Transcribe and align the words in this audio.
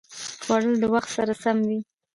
خوړل 0.43 0.75
د 0.79 0.83
وخت 0.93 1.09
سره 1.17 1.33
سم 1.43 1.57
وي 1.67 1.79